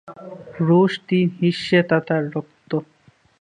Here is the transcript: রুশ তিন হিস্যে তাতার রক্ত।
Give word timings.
রুশ 0.59 0.93
তিন 1.07 1.27
হিস্যে 1.39 1.79
তাতার 1.89 2.23
রক্ত। 2.35 2.71